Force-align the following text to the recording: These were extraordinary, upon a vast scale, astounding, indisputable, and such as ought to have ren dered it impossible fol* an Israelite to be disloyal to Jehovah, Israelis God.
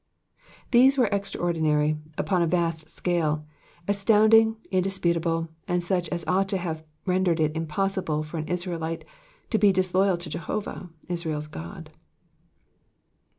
These 0.71 0.97
were 0.97 1.05
extraordinary, 1.11 1.99
upon 2.17 2.41
a 2.41 2.47
vast 2.47 2.89
scale, 2.89 3.45
astounding, 3.87 4.57
indisputable, 4.71 5.49
and 5.67 5.83
such 5.83 6.09
as 6.09 6.25
ought 6.25 6.49
to 6.49 6.57
have 6.57 6.83
ren 7.05 7.23
dered 7.23 7.39
it 7.39 7.55
impossible 7.55 8.23
fol* 8.23 8.39
an 8.39 8.47
Israelite 8.47 9.05
to 9.51 9.59
be 9.59 9.71
disloyal 9.71 10.17
to 10.17 10.27
Jehovah, 10.31 10.89
Israelis 11.07 11.51
God. 11.51 11.91